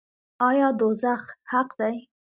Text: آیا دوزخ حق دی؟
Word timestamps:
آیا 0.49 0.67
دوزخ 0.79 1.23
حق 1.51 1.69
دی؟ 1.79 1.95